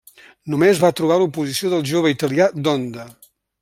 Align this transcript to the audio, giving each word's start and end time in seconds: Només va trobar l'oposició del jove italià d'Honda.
Només 0.53 0.81
va 0.85 0.91
trobar 1.01 1.19
l'oposició 1.25 1.71
del 1.77 1.87
jove 1.93 2.17
italià 2.17 2.51
d'Honda. 2.63 3.11